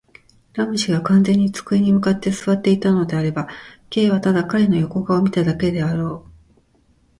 [0.55, 3.47] ラム氏が完全に机に向って坐っていたのであれば、
[3.91, 6.31] Ｋ はただ彼の横顔を見ただけであろう。